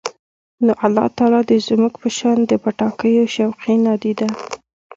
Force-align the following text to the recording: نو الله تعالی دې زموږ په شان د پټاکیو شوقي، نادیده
نو 0.65 0.71
الله 0.85 1.05
تعالی 1.17 1.41
دې 1.49 1.57
زموږ 1.67 1.93
په 2.01 2.09
شان 2.17 2.37
د 2.45 2.51
پټاکیو 2.63 3.31
شوقي، 3.35 3.75
نادیده 3.85 4.27